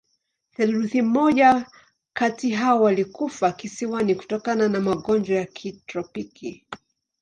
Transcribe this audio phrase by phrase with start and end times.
[0.51, 1.65] Theluji moja
[2.13, 6.65] kati hao walikufa kisiwani kutokana na magonjwa ya kitropiki.